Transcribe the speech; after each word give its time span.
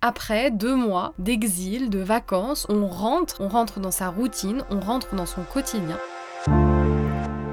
Après 0.00 0.52
deux 0.52 0.76
mois 0.76 1.12
d'exil, 1.18 1.90
de 1.90 1.98
vacances, 1.98 2.68
on 2.68 2.86
rentre, 2.86 3.40
on 3.40 3.48
rentre 3.48 3.80
dans 3.80 3.90
sa 3.90 4.10
routine, 4.10 4.62
on 4.70 4.78
rentre 4.78 5.16
dans 5.16 5.26
son 5.26 5.42
quotidien. 5.42 5.98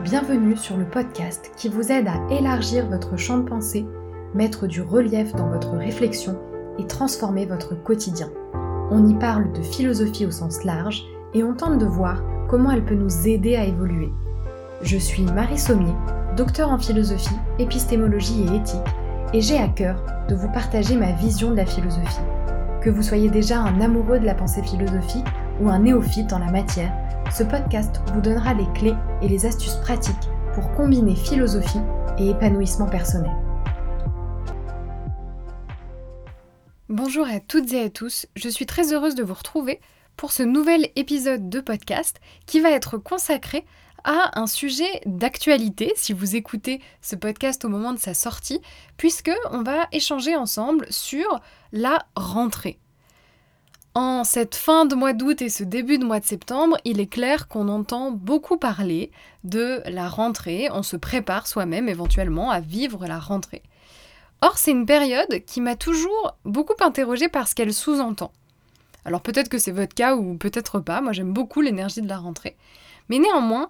Bienvenue 0.04 0.55
sur 0.55 0.78
le 0.78 0.86
podcast 0.86 1.52
qui 1.58 1.70
vous 1.70 1.92
aide 1.92 2.08
à 2.08 2.21
élargir 2.31 2.86
votre 2.88 3.18
champ 3.18 3.39
de 3.39 3.50
pensée, 3.50 3.88
mettre 4.36 4.68
du 4.68 4.84
relief 4.84 5.34
dans 5.34 5.50
votre 5.50 5.71
réflexion 5.71 6.39
et 6.78 6.86
transformer 6.86 7.47
votre 7.47 7.73
quotidien. 7.73 8.29
On 8.91 9.07
y 9.07 9.16
parle 9.16 9.52
de 9.52 9.64
philosophie 9.64 10.27
au 10.27 10.32
sens 10.32 10.64
large 10.64 11.04
et 11.34 11.43
on 11.43 11.55
tente 11.55 11.80
de 11.80 11.88
voir 11.88 12.21
comment 12.48 12.70
elle 12.70 12.86
peut 12.86 12.93
nous 12.93 13.27
aider 13.27 13.55
à 13.55 13.66
évoluer. 13.66 14.12
Je 14.84 14.98
suis 14.98 15.23
Marie 15.23 15.57
Sommier, 15.57 15.96
docteur 16.38 16.70
en 16.70 16.77
philosophie, 16.77 17.39
épistémologie 17.57 18.43
et 18.43 18.57
éthique, 18.57 18.82
et 19.34 19.41
j'ai 19.41 19.57
à 19.57 19.68
cœur 19.68 19.96
de 20.30 20.36
vous 20.36 20.52
partager 20.52 20.96
ma 20.96 21.12
vision 21.14 21.50
de 21.50 21.55
la 21.55 21.66
philosophie. 21.66 22.21
Que 22.86 22.91
vous 22.91 23.02
soyez 23.02 23.31
déjà 23.31 23.61
un 23.61 23.81
amoureux 23.81 24.20
de 24.20 24.27
la 24.27 24.36
pensée 24.36 24.62
philosophique 24.62 25.26
ou 25.59 25.70
un 25.70 25.80
néophyte 25.80 26.31
en 26.34 26.38
la 26.38 26.52
matière, 26.52 26.93
ce 27.35 27.41
podcast 27.41 27.99
vous 28.13 28.21
donnera 28.21 28.53
les 28.53 28.71
clés 28.76 28.93
et 29.23 29.27
les 29.27 29.48
astuces 29.48 29.80
pratiques 29.81 30.13
pour 30.53 30.71
combiner 30.73 31.16
philosophie 31.16 31.79
et 32.20 32.29
épanouissement 32.29 32.85
personnel. 32.85 33.31
Bonjour 36.88 37.26
à 37.26 37.40
toutes 37.40 37.73
et 37.73 37.81
à 37.81 37.90
tous, 37.90 38.27
je 38.35 38.49
suis 38.49 38.67
très 38.67 38.93
heureuse 38.93 39.15
de 39.15 39.23
vous 39.23 39.34
retrouver 39.34 39.79
pour 40.15 40.31
ce 40.31 40.43
nouvel 40.43 40.88
épisode 40.95 41.49
de 41.49 41.62
podcast 41.62 42.17
qui 42.45 42.59
va 42.59 42.70
être 42.70 42.99
consacré 42.99 43.65
à 44.05 44.40
un 44.40 44.48
sujet 44.48 45.02
d'actualité 45.05 45.91
si 45.95 46.13
vous 46.13 46.36
écoutez 46.36 46.80
ce 47.02 47.16
podcast 47.16 47.66
au 47.66 47.70
moment 47.70 47.91
de 47.91 48.00
sa 48.00 48.13
sortie, 48.13 48.62
puisque 48.96 49.32
on 49.52 49.63
va 49.63 49.88
échanger 49.91 50.36
ensemble 50.36 50.86
sur 50.90 51.41
la 51.73 52.05
rentrée. 52.16 52.80
En 53.96 54.23
cette 54.23 54.55
fin 54.55 54.86
de 54.86 54.94
mois 54.94 55.13
d'août 55.13 55.41
et 55.41 55.49
ce 55.49 55.63
début 55.63 55.98
de 55.98 56.05
mois 56.05 56.20
de 56.20 56.26
septembre, 56.26 56.77
il 56.85 56.99
est 56.99 57.07
clair 57.07 57.48
qu'on 57.48 57.68
entend 57.68 58.12
beaucoup 58.12 58.57
parler 58.57 59.10
de 59.44 59.82
la 59.85 60.07
rentrée, 60.07 60.68
on 60.72 60.84
se 60.84 60.98
prépare 60.98 61.48
soi-même 61.48 61.90
éventuellement 61.90 62.51
à 62.51 62.60
vivre 62.60 63.07
la 63.07 63.20
rentrée. 63.20 63.63
Or, 64.41 64.57
c'est 64.57 64.72
une 64.72 64.85
période 64.85 65.44
qui 65.47 65.62
m'a 65.62 65.75
toujours 65.75 66.38
beaucoup 66.44 66.75
interrogée 66.81 67.29
par 67.29 67.47
ce 67.47 67.56
qu'elle 67.56 67.74
sous-entend. 67.74 68.31
Alors 69.06 69.22
peut-être 69.22 69.50
que 69.50 69.57
c'est 69.57 69.72
votre 69.72 69.96
cas 69.96 70.16
ou 70.16 70.35
peut-être 70.35 70.79
pas, 70.79 71.00
moi 71.00 71.13
j'aime 71.13 71.31
beaucoup 71.31 71.62
l'énergie 71.62 72.01
de 72.01 72.09
la 72.09 72.18
rentrée. 72.18 72.57
Mais 73.07 73.19
néanmoins, 73.19 73.69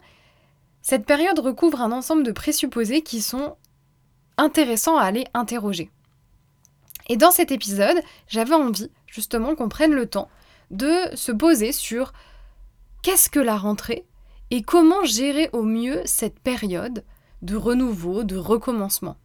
cette 0.85 1.07
période 1.07 1.39
recouvre 1.39 1.81
un 1.81 1.91
ensemble 1.91 2.21
de 2.21 2.31
présupposés 2.31 3.01
qui 3.01 3.19
sont 3.19 3.57
intéressants 4.37 4.97
à 4.97 5.05
aller 5.05 5.25
interroger. 5.33 5.89
Et 7.09 7.17
dans 7.17 7.31
cet 7.31 7.51
épisode, 7.51 7.97
j'avais 8.27 8.53
envie 8.53 8.91
justement 9.07 9.55
qu'on 9.55 9.67
prenne 9.67 9.95
le 9.95 10.05
temps 10.05 10.29
de 10.69 10.93
se 11.15 11.31
poser 11.31 11.71
sur 11.71 12.13
qu'est-ce 13.01 13.31
que 13.31 13.39
la 13.39 13.57
rentrée 13.57 14.05
et 14.51 14.61
comment 14.61 15.03
gérer 15.05 15.49
au 15.53 15.63
mieux 15.63 16.03
cette 16.05 16.39
période 16.39 17.03
de 17.41 17.55
renouveau, 17.55 18.23
de 18.23 18.37
recommencement. 18.37 19.17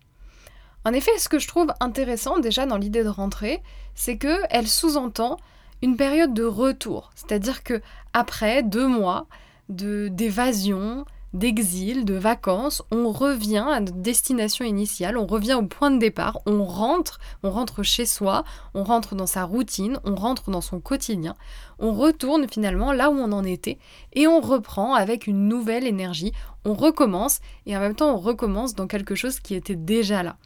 En 0.86 0.94
effet, 0.94 1.18
ce 1.18 1.28
que 1.28 1.38
je 1.38 1.48
trouve 1.48 1.74
intéressant 1.80 2.38
déjà 2.38 2.64
dans 2.64 2.78
l'idée 2.78 3.04
de 3.04 3.10
rentrée, 3.10 3.62
c'est 3.94 4.16
qu'elle 4.16 4.66
sous-entend 4.66 5.36
une 5.82 5.98
période 5.98 6.32
de 6.32 6.44
retour, 6.44 7.10
c'est-à-dire 7.14 7.62
que 7.62 7.82
après 8.14 8.62
deux 8.62 8.86
mois 8.86 9.26
d'évasion, 9.68 11.04
d'exil, 11.32 12.04
de 12.04 12.14
vacances, 12.14 12.82
on 12.90 13.12
revient 13.12 13.64
à 13.70 13.80
notre 13.80 13.96
destination 13.96 14.64
initiale, 14.64 15.16
on 15.16 15.26
revient 15.26 15.54
au 15.54 15.62
point 15.62 15.90
de 15.90 15.98
départ, 15.98 16.40
on 16.46 16.64
rentre, 16.64 17.20
on 17.42 17.50
rentre 17.50 17.82
chez 17.82 18.06
soi, 18.06 18.44
on 18.74 18.82
rentre 18.82 19.14
dans 19.14 19.26
sa 19.26 19.44
routine, 19.44 20.00
on 20.04 20.16
rentre 20.16 20.50
dans 20.50 20.60
son 20.60 20.80
quotidien, 20.80 21.36
on 21.78 21.92
retourne 21.92 22.48
finalement 22.48 22.92
là 22.92 23.10
où 23.10 23.14
on 23.14 23.32
en 23.32 23.44
était 23.44 23.78
et 24.12 24.26
on 24.26 24.40
reprend 24.40 24.94
avec 24.94 25.26
une 25.26 25.46
nouvelle 25.46 25.86
énergie, 25.86 26.32
on 26.64 26.74
recommence 26.74 27.40
et 27.66 27.76
en 27.76 27.80
même 27.80 27.94
temps 27.94 28.12
on 28.12 28.18
recommence 28.18 28.74
dans 28.74 28.86
quelque 28.86 29.14
chose 29.14 29.38
qui 29.40 29.54
était 29.54 29.76
déjà 29.76 30.22
là. 30.22 30.36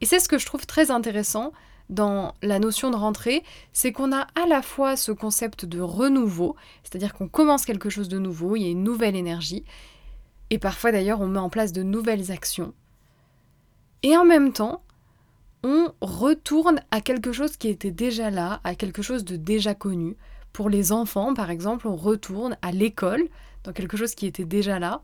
Et 0.00 0.06
c'est 0.06 0.20
ce 0.20 0.28
que 0.28 0.38
je 0.38 0.46
trouve 0.46 0.66
très 0.66 0.90
intéressant 0.90 1.52
dans 1.88 2.34
la 2.42 2.58
notion 2.58 2.90
de 2.90 2.96
rentrée, 2.96 3.42
c'est 3.72 3.92
qu'on 3.92 4.12
a 4.12 4.26
à 4.34 4.46
la 4.48 4.62
fois 4.62 4.96
ce 4.96 5.12
concept 5.12 5.64
de 5.64 5.80
renouveau, 5.80 6.56
c'est-à-dire 6.82 7.14
qu'on 7.14 7.28
commence 7.28 7.64
quelque 7.64 7.90
chose 7.90 8.08
de 8.08 8.18
nouveau, 8.18 8.56
il 8.56 8.62
y 8.62 8.66
a 8.66 8.70
une 8.70 8.82
nouvelle 8.82 9.14
énergie, 9.14 9.64
et 10.50 10.58
parfois 10.58 10.92
d'ailleurs, 10.92 11.20
on 11.20 11.26
met 11.26 11.38
en 11.38 11.50
place 11.50 11.72
de 11.72 11.82
nouvelles 11.82 12.30
actions. 12.30 12.72
Et 14.02 14.16
en 14.16 14.24
même 14.24 14.52
temps, 14.52 14.82
on 15.64 15.92
retourne 16.00 16.80
à 16.90 17.00
quelque 17.00 17.32
chose 17.32 17.56
qui 17.56 17.68
était 17.68 17.90
déjà 17.90 18.30
là, 18.30 18.60
à 18.62 18.74
quelque 18.74 19.02
chose 19.02 19.24
de 19.24 19.36
déjà 19.36 19.74
connu. 19.74 20.16
Pour 20.52 20.70
les 20.70 20.92
enfants, 20.92 21.34
par 21.34 21.50
exemple, 21.50 21.88
on 21.88 21.96
retourne 21.96 22.56
à 22.62 22.70
l'école, 22.70 23.24
dans 23.64 23.72
quelque 23.72 23.96
chose 23.96 24.14
qui 24.14 24.26
était 24.26 24.44
déjà 24.44 24.78
là. 24.78 25.02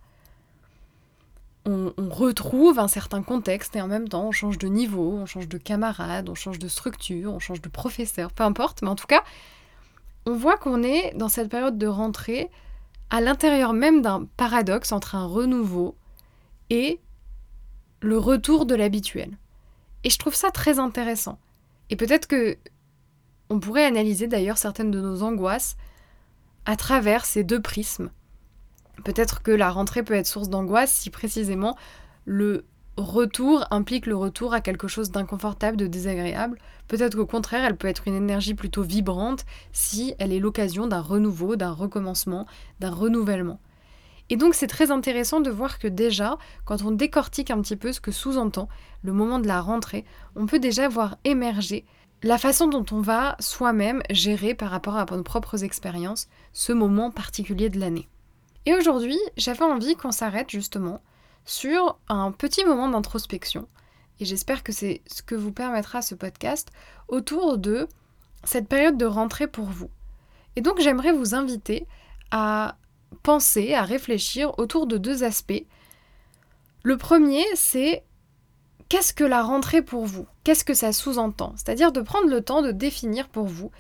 On, 1.65 1.93
retrouve 2.11 2.79
un 2.81 2.89
certain 2.89 3.23
contexte 3.23 3.77
et 3.77 3.81
en 3.81 3.87
même 3.87 4.09
temps 4.09 4.25
on 4.27 4.33
change 4.33 4.59
de 4.59 4.67
niveau, 4.67 5.13
on 5.13 5.27
change 5.27 5.49
de 5.49 5.59
camarade, 5.59 6.29
on 6.29 6.35
change 6.35 6.59
de 6.59 6.67
structure, 6.67 7.33
on 7.33 7.39
change 7.39 7.61
de 7.61 7.69
professeur, 7.69 8.33
peu 8.33 8.43
importe, 8.43 8.83
mais 8.83 8.89
en 8.89 8.97
tout 8.97 9.07
cas, 9.07 9.23
on 10.27 10.35
voit 10.35 10.57
qu'on 10.57 10.83
est 10.83 11.13
dans 11.17 11.29
cette 11.29 11.49
période 11.49 11.79
de 11.79 11.87
rentrée 11.87 12.51
à 13.13 13.21
l'intérieur 13.21 13.75
même 13.75 14.01
d'un 14.01 14.27
paradoxe 14.39 14.91
entre 14.91 15.15
un 15.15 15.27
renouveau 15.27 15.95
et 16.71 16.99
le 18.01 18.17
retour 18.17 18.65
de 18.65 18.75
l'habituel. 18.75 19.37
Et 20.03 20.09
je 20.09 20.19
trouve 20.19 20.35
ça 20.35 20.51
très 20.51 20.79
intéressant. 20.79 21.39
Et 21.91 21.97
peut-être 21.97 22.27
que 22.27 22.57
on 23.51 23.61
pourrait 23.61 23.85
analyser 23.85 24.29
d'ailleurs 24.29 24.57
certaines 24.57 24.91
de 24.91 25.01
nos 25.01 25.23
angoisses 25.23 25.77
à 26.65 26.75
travers 26.75 27.27
ces 27.27 27.45
deux 27.45 27.61
prismes. 27.61 28.11
Peut-être 29.05 29.43
que 29.43 29.51
la 29.51 29.71
rentrée 29.71 30.03
peut 30.03 30.15
être 30.15 30.27
source 30.27 30.49
d'angoisse 30.49 30.91
si 30.91 31.11
précisément 31.11 31.77
le 32.25 32.65
retour 32.97 33.67
implique 33.71 34.07
le 34.07 34.17
retour 34.17 34.55
à 34.55 34.61
quelque 34.61 34.89
chose 34.89 35.11
d'inconfortable, 35.11 35.77
de 35.77 35.87
désagréable. 35.87 36.59
Peut-être 36.89 37.17
qu'au 37.17 37.27
contraire, 37.27 37.65
elle 37.65 37.77
peut 37.77 37.89
être 37.89 38.07
une 38.07 38.15
énergie 38.15 38.55
plutôt 38.55 38.83
vibrante 38.83 39.45
si 39.73 40.15
elle 40.19 40.33
est 40.33 40.39
l'occasion 40.39 40.87
d'un 40.87 41.01
renouveau, 41.01 41.57
d'un 41.57 41.73
recommencement, 41.73 42.47
d'un 42.81 42.91
renouvellement. 42.91 43.61
Et 44.31 44.37
donc 44.37 44.55
c'est 44.55 44.67
très 44.67 44.91
intéressant 44.91 45.41
de 45.41 45.51
voir 45.51 45.79
que 45.79 45.89
déjà, 45.89 46.39
quand 46.65 46.83
on 46.83 46.91
décortique 46.91 47.51
un 47.51 47.61
petit 47.61 47.77
peu 47.77 47.93
ce 47.93 48.01
que 48.01 48.13
sous-entend 48.13 48.69
le 49.03 49.13
moment 49.13 49.39
de 49.39 49.47
la 49.47 49.61
rentrée, 49.61 50.05
on 50.37 50.47
peut 50.47 50.59
déjà 50.61 50.89
voir 50.89 51.17
émerger 51.25 51.85
la 52.23 52.39
façon 52.39 52.69
dont 52.69 52.87
on 52.93 53.01
va 53.01 53.37
soi-même 53.41 54.03
gérer 54.11 54.55
par 54.55 54.71
rapport 54.71 54.97
à 54.97 55.05
nos 55.05 55.23
propres 55.23 55.65
expériences 55.65 56.29
ce 56.53 56.73
moment 56.73 57.11
particulier 57.11 57.69
de 57.69 57.81
l'année. 57.81 58.09
Et 58.65 58.75
aujourd'hui, 58.75 59.19
j'avais 59.37 59.65
envie 59.65 59.97
qu'on 59.97 60.13
s'arrête 60.13 60.49
justement 60.49 61.03
sur 61.45 61.99
un 62.09 62.33
petit 62.33 62.65
moment 62.65 62.89
d'introspection. 62.89 63.69
Et 64.21 64.25
j'espère 64.25 64.63
que 64.63 64.73
c'est 64.73 65.03
ce 65.07 65.23
que 65.23 65.35
vous 65.35 65.53
permettra 65.53 66.03
ce 66.03 66.15
podcast 66.15 66.71
autour 67.09 67.59
de 67.59 67.89
cette 68.45 68.69
période 68.69 68.97
de 68.97 69.07
rentrée 69.07 69.47
pour 69.47 69.67
vous. 69.67 69.91
Et 70.57 70.61
donc 70.61 70.81
j'aimerais 70.81 71.13
vous 71.13 71.35
inviter 71.35 71.87
à 72.31 72.77
penser, 73.23 73.75
à 73.75 73.83
réfléchir 73.83 74.59
autour 74.59 74.87
de 74.87 74.99
deux 74.99 75.25
aspects. 75.25 75.65
Le 76.83 76.97
premier, 76.97 77.45
c'est 77.55 78.05
qu'est-ce 78.89 79.15
que 79.15 79.25
la 79.25 79.43
rentrée 79.43 79.83
pour 79.83 80.07
vous? 80.07 80.27
Qu'est-ce 80.45 80.65
que 80.65 80.75
ça 80.75 80.93
sous-entend? 80.93 81.55
C'est-à-dire 81.57 81.93
de 81.93 82.01
prendre 82.01 82.29
le 82.29 82.43
temps 82.43 82.63
de 82.63 82.73
définir 82.73 83.29
pour 83.29 83.47
vous 83.47 83.71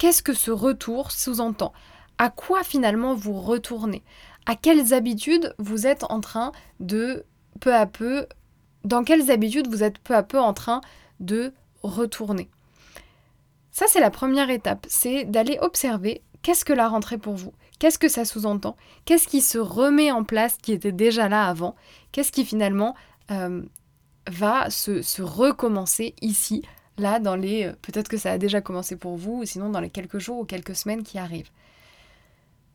qu'est-ce 0.00 0.22
que 0.22 0.32
ce 0.32 0.50
retour 0.50 1.12
sous-entend 1.12 1.74
À 2.16 2.30
quoi 2.30 2.64
finalement 2.64 3.14
vous 3.14 3.34
retournez? 3.38 4.02
À 4.46 4.56
quelles 4.56 4.94
habitudes 4.94 5.54
vous 5.58 5.86
êtes 5.86 6.04
en 6.04 6.20
train 6.20 6.52
de 6.80 7.24
peu 7.60 7.74
à 7.74 7.86
peu, 7.86 8.26
dans 8.84 9.04
quelles 9.04 9.30
habitudes 9.30 9.68
vous 9.68 9.82
êtes 9.82 9.98
peu 9.98 10.14
à 10.14 10.22
peu 10.22 10.38
en 10.38 10.52
train 10.52 10.80
de 11.20 11.52
retourner? 11.82 12.48
Ça, 13.72 13.86
c'est 13.88 14.00
la 14.00 14.10
première 14.10 14.50
étape, 14.50 14.86
c'est 14.88 15.24
d'aller 15.24 15.58
observer 15.60 16.22
qu'est-ce 16.42 16.64
que 16.64 16.72
la 16.72 16.88
rentrée 16.88 17.18
pour 17.18 17.34
vous, 17.34 17.52
qu'est-ce 17.78 17.98
que 17.98 18.08
ça 18.08 18.24
sous-entend, 18.24 18.76
qu'est-ce 19.04 19.28
qui 19.28 19.40
se 19.40 19.58
remet 19.58 20.10
en 20.10 20.24
place 20.24 20.56
qui 20.56 20.72
était 20.72 20.92
déjà 20.92 21.28
là 21.28 21.46
avant, 21.46 21.76
qu'est-ce 22.12 22.32
qui 22.32 22.44
finalement 22.44 22.94
euh, 23.30 23.62
va 24.28 24.70
se, 24.70 25.02
se, 25.02 25.22
recommencer 25.22 26.14
ici, 26.20 26.62
là, 26.98 27.20
dans 27.20 27.36
les... 27.36 27.66
Euh, 27.66 27.72
peut-être 27.82 28.08
que 28.08 28.16
ça 28.16 28.32
a 28.32 28.38
déjà 28.38 28.60
commencé 28.60 28.96
pour 28.96 29.16
vous, 29.16 29.42
ou 29.42 29.44
sinon 29.44 29.70
dans 29.70 29.80
les 29.80 29.90
quelques 29.90 30.18
jours 30.18 30.40
ou 30.40 30.44
quelques 30.44 30.74
semaines 30.74 31.02
qui 31.02 31.18
arrivent? 31.18 31.50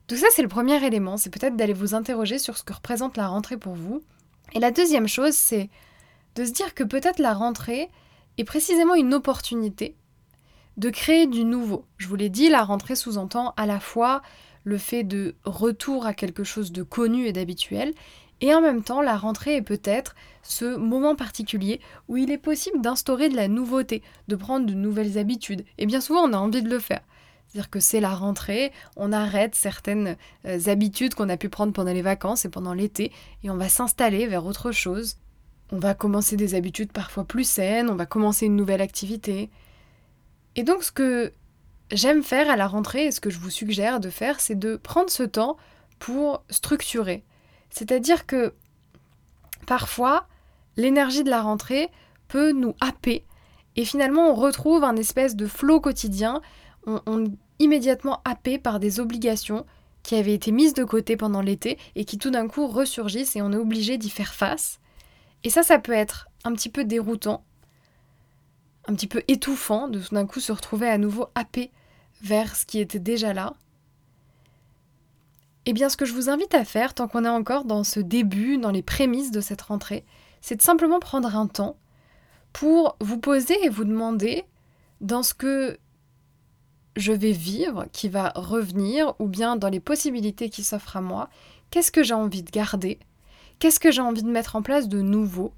Donc 0.08 0.20
ça, 0.20 0.28
c'est 0.32 0.44
le 0.44 0.48
premier 0.48 0.84
élément, 0.86 1.18
c'est 1.18 1.32
peut-être 1.32 1.56
d'aller 1.56 1.74
vous 1.74 1.96
interroger 1.96 2.38
sur 2.38 2.58
ce 2.58 2.64
que 2.64 2.74
représente 2.74 3.18
la 3.18 3.28
rentrée 3.28 3.58
pour 3.58 3.74
vous. 3.74 4.02
Et 4.54 4.60
la 4.60 4.72
deuxième 4.72 5.08
chose, 5.08 5.34
c'est 5.34 5.70
de 6.36 6.46
se 6.46 6.52
dire 6.52 6.76
que 6.76 6.84
peut-être 6.84 7.20
la 7.20 7.34
rentrée 7.34 7.90
est 8.38 8.44
précisément 8.44 8.96
une 8.96 9.14
opportunité 9.14 9.96
de 10.78 10.90
créer 10.90 11.26
du 11.26 11.46
nouveau. 11.46 11.86
Je 11.98 12.08
vous 12.08 12.16
l'ai 12.16 12.30
dit, 12.30 12.50
la 12.50 12.64
rentrée 12.64 12.96
sous-entend 12.96 13.54
à 13.58 13.66
la 13.66 13.80
fois 13.80 14.22
le 14.64 14.78
fait 14.78 15.04
de 15.04 15.36
retour 15.46 16.06
à 16.06 16.14
quelque 16.14 16.44
chose 16.44 16.72
de 16.72 16.84
connu 16.84 17.26
et 17.28 17.32
d'habituel, 17.32 17.94
Et 18.42 18.54
en 18.54 18.62
même 18.62 18.84
temps, 18.84 19.02
la 19.02 19.16
rentrée 19.16 19.56
est 19.56 19.62
peut-être 19.62 20.16
ce 20.44 20.76
moment 20.76 21.16
particulier 21.16 21.80
où 22.08 22.18
il 22.18 22.32
est 22.32 22.38
possible 22.38 22.82
d'instaurer 22.82 23.30
de 23.30 23.36
la 23.36 23.48
nouveauté, 23.48 24.04
de 24.28 24.36
prendre 24.36 24.66
de 24.66 24.74
nouvelles 24.74 25.18
habitudes. 25.18 25.64
Et 25.78 25.86
bien 25.86 26.02
souvent, 26.02 26.28
on 26.28 26.34
a 26.34 26.38
envie 26.38 26.62
de 26.62 26.70
le 26.70 26.80
faire. 26.80 27.02
C'est-à-dire 27.56 27.70
que 27.70 27.80
c'est 27.80 28.02
la 28.02 28.14
rentrée, 28.14 28.74
on 28.98 29.14
arrête 29.14 29.56
certaines 29.56 30.18
euh, 30.46 30.60
habitudes 30.66 31.16
qu'on 31.16 31.30
a 31.30 31.38
pu 31.38 31.48
prendre 31.48 31.72
pendant 31.72 31.94
les 31.94 32.02
vacances 32.02 32.44
et 32.44 32.50
pendant 32.50 32.74
l'été, 32.74 33.14
et 33.46 33.50
on 33.50 33.56
va 33.56 33.70
s'installer 33.70 34.28
vers 34.28 34.46
autre 34.46 34.74
chose. 34.74 35.16
On 35.72 35.80
va 35.80 35.94
commencer 35.94 36.36
des 36.36 36.54
habitudes 36.54 36.92
parfois 36.92 37.24
plus 37.24 37.50
saines, 37.50 37.90
on 37.90 37.96
va 37.96 38.06
commencer 38.06 38.46
une 38.46 38.58
nouvelle 38.58 38.82
activité. 38.82 39.50
Et 40.58 40.64
donc 40.64 40.84
ce 40.84 40.92
que 40.92 41.32
j'aime 41.92 42.24
faire 42.24 42.50
à 42.50 42.58
la 42.58 42.68
rentrée 42.68 43.06
et 43.06 43.12
ce 43.12 43.22
que 43.22 43.30
je 43.30 43.40
vous 43.40 43.50
suggère 43.50 44.02
de 44.02 44.10
faire, 44.10 44.42
c'est 44.42 44.60
de 44.60 44.76
prendre 44.76 45.10
ce 45.10 45.24
temps 45.24 45.56
pour 45.98 46.44
structurer. 46.50 47.24
C'est-à-dire 47.70 48.26
que 48.26 48.54
parfois, 49.66 50.28
l'énergie 50.76 51.24
de 51.24 51.30
la 51.30 51.42
rentrée 51.42 51.90
peut 52.28 52.52
nous 52.52 52.76
happer 52.82 53.24
et 53.78 53.86
finalement 53.86 54.30
on 54.30 54.36
retrouve 54.36 54.84
un 54.84 54.98
espèce 54.98 55.38
de 55.38 55.48
flot 55.48 55.80
quotidien. 55.80 56.42
Immédiatement 57.60 58.22
happé 58.26 58.58
par 58.58 58.80
des 58.80 59.00
obligations 59.00 59.66
qui 60.04 60.16
avaient 60.16 60.34
été 60.34 60.52
mises 60.52 60.74
de 60.74 60.84
côté 60.84 61.18
pendant 61.18 61.42
l'été 61.42 61.78
et 61.96 62.06
qui 62.06 62.18
tout 62.18 62.30
d'un 62.30 62.48
coup 62.48 62.68
ressurgissent 62.68 63.36
et 63.36 63.42
on 63.42 63.52
est 63.52 63.58
obligé 63.58 63.98
d'y 63.98 64.10
faire 64.10 64.34
face. 64.34 64.80
Et 65.44 65.50
ça, 65.50 65.64
ça 65.64 65.80
peut 65.80 65.92
être 65.92 66.28
un 66.44 66.54
petit 66.54 66.70
peu 66.70 66.86
déroutant, 66.86 67.44
un 68.88 68.94
petit 68.94 69.08
peu 69.08 69.24
étouffant 69.28 69.88
de 69.88 70.00
tout 70.00 70.14
d'un 70.14 70.28
coup 70.28 70.40
se 70.40 70.52
retrouver 70.52 70.88
à 70.88 70.98
nouveau 70.98 71.28
happé 71.34 71.72
vers 72.22 72.56
ce 72.56 72.66
qui 72.66 72.80
était 72.80 73.00
déjà 73.00 73.34
là. 73.34 73.54
Eh 75.66 75.74
bien, 75.74 75.90
ce 75.90 75.98
que 75.98 76.06
je 76.06 76.14
vous 76.14 76.30
invite 76.30 76.54
à 76.54 76.64
faire, 76.64 76.94
tant 76.94 77.08
qu'on 77.08 77.26
est 77.26 77.30
encore 77.30 77.66
dans 77.66 77.84
ce 77.84 78.00
début, 78.00 78.58
dans 78.60 78.72
les 78.72 78.84
prémices 78.84 79.32
de 79.32 79.42
cette 79.42 79.64
rentrée, 79.64 80.06
c'est 80.42 80.56
de 80.56 80.62
simplement 80.62 81.00
prendre 81.00 81.36
un 81.36 81.48
temps 81.48 81.78
pour 82.54 82.96
vous 83.02 83.18
poser 83.18 83.56
et 83.66 83.70
vous 83.70 83.84
demander 83.84 84.46
dans 85.02 85.24
ce 85.24 85.34
que 85.34 85.80
je 86.96 87.12
vais 87.12 87.32
vivre, 87.32 87.86
qui 87.92 88.10
va 88.10 88.32
revenir, 88.36 89.14
ou 89.20 89.28
bien 89.28 89.56
dans 89.56 89.70
les 89.70 89.80
possibilités 89.80 90.50
qui 90.50 90.64
s'offrent 90.64 90.98
à 90.98 91.02
moi, 91.02 91.30
qu'est-ce 91.70 91.92
que 91.92 92.04
j'ai 92.04 92.14
envie 92.14 92.44
de 92.44 92.52
garder, 92.52 93.00
qu'est-ce 93.60 93.80
que 93.80 93.92
j'ai 93.92 94.02
envie 94.02 94.24
de 94.24 94.30
mettre 94.30 94.56
en 94.56 94.62
place 94.62 94.88
de 94.88 95.02
nouveau, 95.02 95.54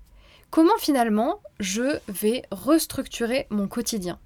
comment 0.50 0.78
finalement 0.80 1.40
je 1.60 2.00
vais 2.08 2.44
restructurer 2.52 3.48
mon 3.50 3.68
quotidien? 3.68 4.20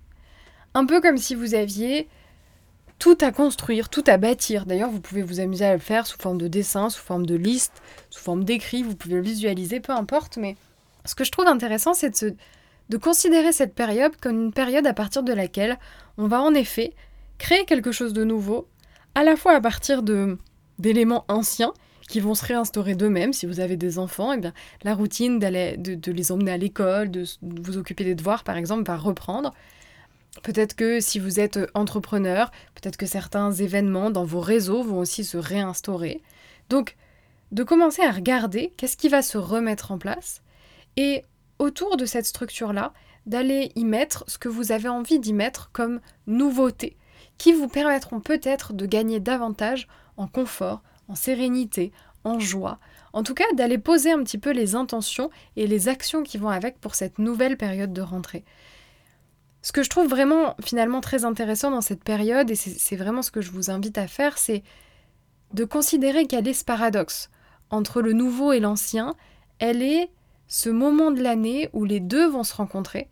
Un 0.74 0.86
peu 0.86 1.02
comme 1.02 1.18
si 1.18 1.36
vous 1.36 1.54
aviez 1.54 2.08
tout 2.98 3.18
à 3.20 3.32
construire, 3.32 3.90
tout 3.90 4.04
à 4.06 4.18
bâtir. 4.18 4.68
D'ailleurs, 4.68 4.92
vous 4.92 5.02
pouvez 5.02 5.24
vous 5.24 5.40
amuser 5.40 5.66
à 5.66 5.74
le 5.74 5.80
faire 5.80 6.06
sous 6.06 6.20
forme 6.20 6.38
de 6.38 6.48
dessin, 6.48 6.90
sous 6.92 7.02
forme 7.02 7.26
de 7.26 7.34
liste, 7.36 7.82
sous 8.12 8.22
forme 8.22 8.44
d'écrit, 8.44 8.84
vous 8.84 8.96
pouvez 8.96 9.16
le 9.16 9.22
visualiser, 9.22 9.80
peu 9.80 9.92
importe. 9.92 10.38
Mais 10.38 10.56
ce 11.06 11.16
que 11.16 11.24
je 11.24 11.32
trouve 11.32 11.48
intéressant, 11.48 11.96
c'est 11.96 12.24
de, 12.24 12.36
de 12.92 12.98
considérer 12.98 13.54
cette 13.54 13.74
période 13.74 14.18
comme 14.18 14.44
une 14.44 14.52
période 14.52 14.86
à 14.86 14.94
partir 14.94 15.24
de 15.24 15.32
laquelle 15.32 15.80
on 16.18 16.28
va 16.28 16.42
en 16.42 16.54
effet 16.54 16.94
créer 17.38 17.64
quelque 17.64 17.94
chose 17.94 18.12
de 18.12 18.26
nouveau, 18.26 18.68
à 19.16 19.24
la 19.24 19.38
fois 19.38 19.54
à 19.54 19.62
partir 19.62 20.04
de 20.04 20.38
d'éléments 20.78 21.24
anciens 21.30 21.74
qui 22.10 22.20
vont 22.20 22.36
se 22.36 22.46
réinstaurer 22.46 22.96
d'eux-mêmes. 22.96 23.32
Si 23.32 23.46
vous 23.46 23.62
avez 23.62 23.78
des 23.78 23.98
enfants, 23.98 24.34
et 24.34 24.38
eh 24.38 24.42
bien, 24.42 24.54
la 24.84 24.94
routine 24.94 25.40
d'aller, 25.40 25.78
de, 25.78 26.12
les 26.12 26.32
emmener 26.34 26.52
à 26.52 26.58
l'école, 26.58 27.10
de 27.10 27.24
vous 27.42 27.78
occuper 27.78 28.04
des 28.04 28.16
devoirs, 28.16 28.44
par 28.44 28.58
exemple, 28.58 28.84
va 28.84 28.98
reprendre. 28.98 29.54
Peut-être 30.44 30.76
que 30.76 31.00
si 31.00 31.20
vous 31.20 31.40
êtes 31.40 31.58
euh, 31.58 31.68
entrepreneur, 31.74 32.52
peut-être 32.76 32.98
que 32.98 33.06
certains 33.06 33.52
événements 33.52 34.12
dans 34.12 34.26
vos 34.26 34.42
réseaux 34.42 34.84
vont 34.84 35.00
aussi 35.00 35.24
se 35.24 35.38
réinstaurer. 35.38 36.22
Donc, 36.70 36.98
de 37.52 37.64
commencer 37.64 38.02
à 38.02 38.12
regarder 38.12 38.74
qu'est-ce 38.76 38.98
qui 38.98 39.08
va 39.08 39.22
se 39.22 39.38
remettre 39.38 39.92
en 39.92 39.98
place 39.98 40.42
et 40.98 41.24
autour 41.62 41.96
de 41.96 42.06
cette 42.06 42.26
structure-là, 42.26 42.92
d'aller 43.28 43.72
y 43.76 43.86
mettre 43.86 44.24
ce 44.28 44.40
que 44.40 44.50
vous 44.50 44.72
avez 44.72 44.90
envie 44.90 45.20
d'y 45.20 45.32
mettre 45.32 45.70
comme 45.72 46.02
nouveauté, 46.26 46.98
qui 47.38 47.54
vous 47.54 47.68
permettront 47.68 48.20
peut-être 48.20 48.74
de 48.74 48.86
gagner 48.88 49.20
davantage 49.20 49.88
en 50.18 50.28
confort, 50.28 50.82
en 51.08 51.16
sérénité, 51.16 51.92
en 52.24 52.40
joie, 52.40 52.80
en 53.14 53.22
tout 53.22 53.36
cas 53.36 53.46
d'aller 53.54 53.78
poser 53.78 54.12
un 54.12 54.24
petit 54.24 54.40
peu 54.40 54.52
les 54.52 54.74
intentions 54.76 55.30
et 55.56 55.68
les 55.68 55.88
actions 55.88 56.24
qui 56.24 56.40
vont 56.40 56.50
avec 56.50 56.80
pour 56.80 56.96
cette 56.96 57.20
nouvelle 57.20 57.58
période 57.58 57.94
de 57.94 58.02
rentrée. 58.02 58.44
Ce 59.62 59.72
que 59.72 59.84
je 59.84 59.90
trouve 59.90 60.08
vraiment 60.08 60.56
finalement 60.64 61.02
très 61.02 61.26
intéressant 61.26 61.70
dans 61.70 61.82
cette 61.82 62.04
période, 62.04 62.50
et 62.50 62.56
c'est 62.56 62.96
vraiment 62.96 63.22
ce 63.22 63.30
que 63.30 63.42
je 63.42 63.52
vous 63.52 63.70
invite 63.70 64.00
à 64.00 64.08
faire, 64.08 64.40
c'est 64.40 64.64
de 65.54 65.66
considérer 65.66 66.26
qu'elle 66.26 66.48
est 66.48 66.54
ce 66.54 66.66
paradoxe 66.66 67.30
entre 67.70 68.02
le 68.02 68.14
nouveau 68.14 68.52
et 68.52 68.60
l'ancien. 68.60 69.16
Elle 69.60 69.84
est 69.84 70.10
ce 70.54 70.70
moment 70.70 71.12
de 71.12 71.24
l'année 71.24 71.70
où 71.72 71.86
les 71.86 72.02
deux 72.02 72.28
vont 72.28 72.44
se 72.44 72.54
rencontrer 72.54 73.08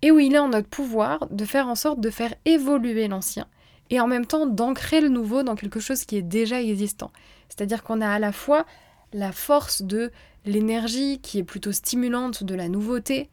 et 0.00 0.10
où 0.10 0.18
il 0.18 0.34
est 0.34 0.38
en 0.38 0.48
notre 0.48 0.70
pouvoir 0.70 1.28
de 1.30 1.44
faire 1.44 1.68
en 1.68 1.74
sorte 1.74 2.00
de 2.00 2.08
faire 2.08 2.34
évoluer 2.46 3.08
l'ancien 3.08 3.46
et 3.90 4.00
en 4.00 4.06
même 4.06 4.24
temps 4.24 4.46
d'ancrer 4.46 5.02
le 5.02 5.10
nouveau 5.10 5.42
dans 5.42 5.54
quelque 5.54 5.80
chose 5.80 6.06
qui 6.06 6.16
est 6.16 6.22
déjà 6.22 6.62
existant. 6.62 7.12
C'est-à-dire 7.50 7.82
qu'on 7.82 8.00
a 8.00 8.08
à 8.08 8.18
la 8.18 8.32
fois 8.32 8.64
la 9.12 9.32
force 9.32 9.82
de 9.82 10.10
l'énergie 10.46 11.18
qui 11.18 11.38
est 11.38 11.44
plutôt 11.44 11.72
stimulante 11.72 12.42
de 12.42 12.54
la 12.54 12.70
nouveauté, 12.70 13.28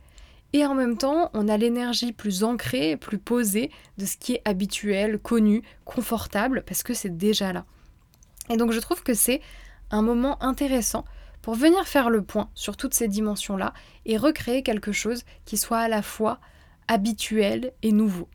et 0.51 0.65
en 0.65 0.75
même 0.75 0.97
temps, 0.97 1.31
on 1.33 1.47
a 1.47 1.57
l'énergie 1.57 2.11
plus 2.13 2.43
ancrée, 2.43 2.97
plus 2.97 3.17
posée 3.17 3.71
de 3.97 4.05
ce 4.05 4.15
qui 4.17 4.33
est 4.33 4.41
habituel, 4.45 5.17
connu, 5.19 5.63
confortable, 5.85 6.63
parce 6.65 6.83
que 6.83 6.93
c'est 6.93 7.17
déjà 7.17 7.53
là. 7.53 7.65
Et 8.49 8.57
donc 8.57 8.71
je 8.71 8.79
trouve 8.79 9.01
que 9.01 9.13
c'est 9.13 9.41
un 9.91 10.01
moment 10.01 10.41
intéressant 10.43 11.05
pour 11.45 11.53
venir 11.53 11.87
faire 11.87 12.09
le 12.09 12.23
point 12.23 12.49
sur 12.55 12.75
toutes 12.75 12.95
ces 12.95 13.07
dimensions-là 13.07 13.75
et 14.07 14.17
recréer 14.17 14.63
quelque 14.63 14.91
chose 14.91 15.25
qui 15.45 15.57
soit 15.57 15.77
à 15.77 15.87
la 15.87 16.01
fois 16.01 16.39
habituel 16.87 17.71
et 17.83 17.91
nouveau. 17.91 18.27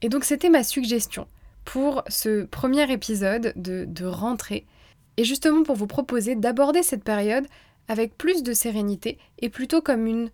Et 0.00 0.08
donc 0.08 0.24
c'était 0.24 0.48
ma 0.48 0.64
suggestion 0.64 1.28
pour 1.66 2.02
ce 2.08 2.44
premier 2.46 2.90
épisode 2.90 3.52
de, 3.56 3.84
de 3.84 4.06
rentrée, 4.06 4.64
et 5.18 5.24
justement 5.24 5.64
pour 5.64 5.76
vous 5.76 5.86
proposer 5.86 6.34
d'aborder 6.34 6.82
cette 6.82 7.04
période 7.04 7.46
avec 7.88 8.16
plus 8.16 8.42
de 8.42 8.54
sérénité 8.54 9.18
et 9.40 9.50
plutôt 9.50 9.82
comme 9.82 10.06
une 10.06 10.30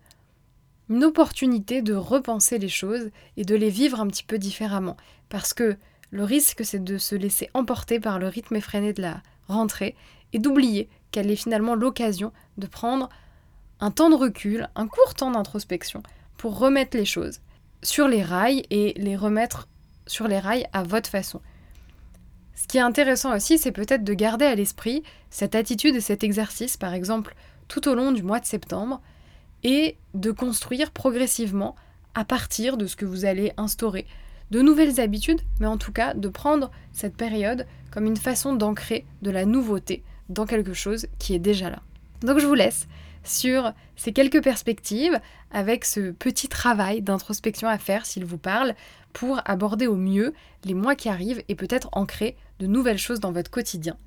une 0.89 1.03
opportunité 1.03 1.81
de 1.81 1.93
repenser 1.93 2.57
les 2.57 2.69
choses 2.69 3.09
et 3.35 3.43
de 3.43 3.55
les 3.55 3.69
vivre 3.69 3.99
un 3.99 4.07
petit 4.07 4.23
peu 4.23 4.37
différemment. 4.37 4.95
Parce 5.27 5.53
que 5.53 5.75
le 6.11 6.23
risque, 6.23 6.63
c'est 6.63 6.81
de 6.81 6.97
se 6.97 7.15
laisser 7.15 7.49
emporter 7.53 7.99
par 7.99 8.17
le 8.17 8.29
rythme 8.29 8.55
effréné 8.55 8.93
de 8.93 9.01
la 9.01 9.21
rentrée 9.49 9.93
et 10.33 10.39
d'oublier 10.39 10.89
qu'elle 11.11 11.31
est 11.31 11.35
finalement 11.35 11.75
l'occasion 11.75 12.31
de 12.57 12.67
prendre 12.67 13.09
un 13.79 13.91
temps 13.91 14.09
de 14.09 14.15
recul, 14.15 14.69
un 14.75 14.87
court 14.87 15.13
temps 15.13 15.31
d'introspection 15.31 16.03
pour 16.37 16.57
remettre 16.57 16.97
les 16.97 17.05
choses 17.05 17.39
sur 17.83 18.07
les 18.07 18.23
rails 18.23 18.63
et 18.69 18.93
les 18.97 19.15
remettre 19.15 19.67
sur 20.07 20.27
les 20.27 20.39
rails 20.39 20.67
à 20.73 20.83
votre 20.83 21.09
façon. 21.09 21.41
Ce 22.55 22.67
qui 22.67 22.77
est 22.77 22.81
intéressant 22.81 23.35
aussi, 23.35 23.57
c'est 23.57 23.71
peut-être 23.71 24.03
de 24.03 24.13
garder 24.13 24.45
à 24.45 24.55
l'esprit 24.55 25.03
cette 25.29 25.55
attitude 25.55 25.95
et 25.95 26.01
cet 26.01 26.23
exercice, 26.23 26.75
par 26.75 26.93
exemple, 26.93 27.35
tout 27.67 27.87
au 27.87 27.93
long 27.93 28.11
du 28.11 28.23
mois 28.23 28.39
de 28.39 28.45
septembre, 28.45 29.01
et 29.63 29.97
de 30.13 30.31
construire 30.31 30.91
progressivement 30.91 31.75
à 32.15 32.25
partir 32.25 32.77
de 32.77 32.87
ce 32.87 32.95
que 32.95 33.05
vous 33.05 33.25
allez 33.25 33.51
instaurer. 33.57 34.05
De 34.49 34.61
nouvelles 34.61 34.99
habitudes, 34.99 35.41
mais 35.59 35.67
en 35.67 35.77
tout 35.77 35.91
cas 35.91 36.13
de 36.13 36.29
prendre 36.29 36.71
cette 36.93 37.17
période 37.17 37.65
comme 37.91 38.05
une 38.05 38.17
façon 38.17 38.55
d'ancrer 38.55 39.05
de 39.21 39.31
la 39.31 39.45
nouveauté 39.45 40.03
dans 40.29 40.45
quelque 40.45 40.73
chose 40.73 41.07
qui 41.19 41.33
est 41.33 41.39
déjà 41.39 41.69
là. 41.69 41.81
Donc 42.21 42.39
je 42.39 42.47
vous 42.47 42.53
laisse 42.53 42.87
sur 43.23 43.73
ces 43.95 44.13
quelques 44.13 44.41
perspectives 44.41 45.19
avec 45.51 45.85
ce 45.85 46.11
petit 46.11 46.47
travail 46.47 47.01
d'introspection 47.01 47.67
à 47.67 47.77
faire 47.77 48.05
s'il 48.05 48.25
vous 48.25 48.37
parle 48.37 48.73
pour 49.13 49.41
aborder 49.45 49.87
au 49.87 49.95
mieux 49.95 50.33
les 50.63 50.73
mois 50.73 50.95
qui 50.95 51.09
arrivent 51.09 51.43
et 51.47 51.55
peut-être 51.55 51.89
ancrer 51.91 52.35
de 52.59 52.67
nouvelles 52.67 52.97
choses 52.97 53.19
dans 53.19 53.31
votre 53.31 53.51
quotidien. 53.51 53.97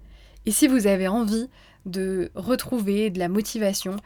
Et 0.46 0.52
si 0.52 0.68
vous 0.68 0.86
avez 0.86 1.08
envie 1.08 1.48
de 1.86 2.30
retrouver 2.34 3.10
de 3.10 3.18
la 3.18 3.28
motivation, 3.28 3.96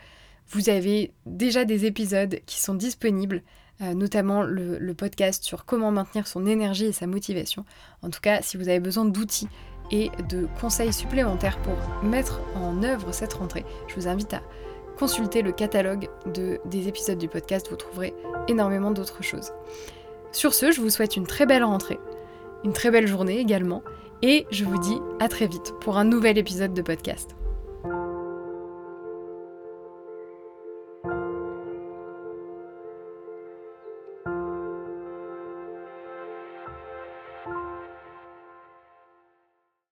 vous 0.50 0.68
avez 0.68 1.12
déjà 1.26 1.64
des 1.64 1.86
épisodes 1.86 2.40
qui 2.46 2.60
sont 2.60 2.74
disponibles, 2.74 3.42
euh, 3.80 3.94
notamment 3.94 4.42
le, 4.42 4.94
podcast 4.94 5.44
sur 5.44 5.64
comment 5.64 5.90
maintenir 5.90 6.26
son 6.26 6.46
énergie 6.46 6.86
et 6.86 6.92
sa 6.92 7.06
motivation. 7.06 7.64
En 8.02 8.10
tout 8.10 8.20
cas, 8.20 8.42
si 8.42 8.56
vous 8.56 8.68
avez 8.68 8.80
besoin 8.80 9.04
d'outils 9.04 9.48
et 9.90 10.10
de 10.28 10.48
conseils 10.60 10.92
supplémentaires 10.92 11.58
pour 11.58 11.76
mettre 12.02 12.40
en 12.56 12.82
œuvre 12.82 13.12
cette 13.12 13.34
rentrée, 13.34 13.64
je 13.86 13.94
vous 13.94 14.08
invite 14.08 14.34
à 14.34 14.42
consulter 14.98 15.42
le 15.42 15.52
catalogue 15.52 16.08
de, 16.32 16.60
des 16.66 16.88
épisodes 16.88 17.18
du 17.18 17.28
podcast, 17.28 17.68
vous 17.70 17.76
trouverez 17.76 18.14
énormément 18.48 18.90
d'autres 18.90 19.22
choses. 19.22 19.52
Sur 20.32 20.54
ce, 20.54 20.72
je 20.72 20.80
vous 20.80 20.90
souhaite 20.90 21.16
une 21.16 21.26
très 21.26 21.46
belle 21.46 21.64
rentrée, 21.64 21.98
une 22.64 22.72
très 22.72 22.90
belle 22.90 23.06
journée 23.06 23.38
également, 23.38 23.82
et 24.22 24.46
je 24.50 24.64
vous 24.64 24.78
dis 24.78 24.98
à 25.20 25.28
très 25.28 25.46
vite 25.46 25.74
pour 25.80 25.98
un 25.98 26.04
nouvel 26.04 26.38
épisode 26.38 26.74
de 26.74 26.82
podcast. 26.82 27.36